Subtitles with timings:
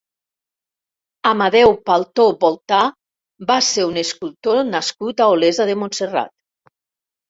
[1.31, 2.81] Amadeu Paltor Voltà
[3.53, 6.39] va ser un escultor nascut a Olesa de Montserrat.